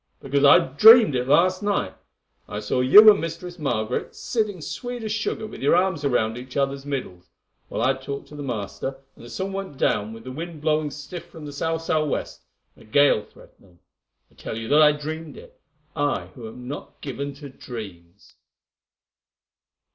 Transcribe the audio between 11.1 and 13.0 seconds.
from sou sou west, and a